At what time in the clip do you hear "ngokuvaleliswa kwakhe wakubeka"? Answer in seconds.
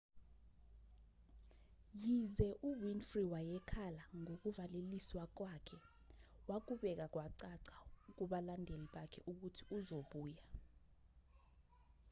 4.21-7.05